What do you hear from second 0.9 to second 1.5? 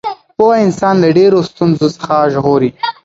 له ډېرو